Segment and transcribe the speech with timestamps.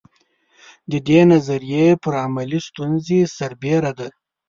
[0.91, 4.07] د دې نظریې پر علمي ستونزې سربېره ده.